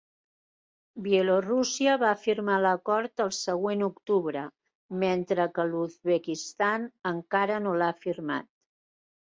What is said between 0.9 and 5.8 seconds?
Bielorússia va firmar l'acord el següent octubre, mentre que